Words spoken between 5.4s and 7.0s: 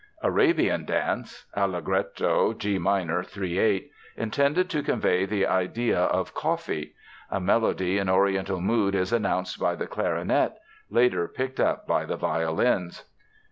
idea of "Coffee."